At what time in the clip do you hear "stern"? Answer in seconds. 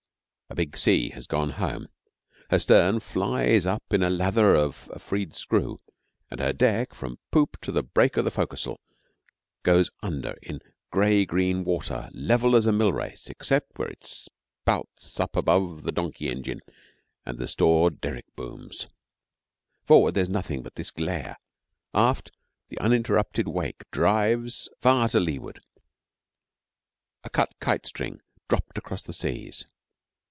2.59-2.99